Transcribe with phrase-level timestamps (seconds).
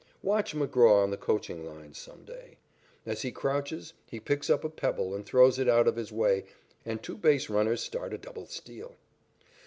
[0.23, 2.57] Watch McGraw on the coaching lines some day.
[3.05, 6.45] As he crouches, he picks up a pebble and throws it out of his way,
[6.83, 8.95] and two base runners start a double steal.